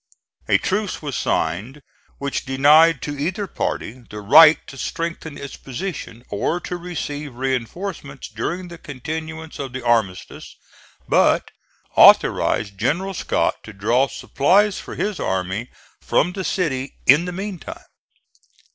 [0.49, 1.83] A truce was signed
[2.17, 8.27] which denied to either party the right to strengthen its position, or to receive reinforcements
[8.27, 10.55] during the continuance of the armistices,
[11.07, 11.51] but
[11.95, 15.69] authorized General Scott to draw supplies for his army
[16.01, 17.85] from the city in the meantime.